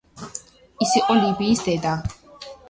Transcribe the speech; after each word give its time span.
ის 0.85 0.95
იყო 1.01 1.17
ლიბიის 1.19 1.63
დედა. 1.69 1.93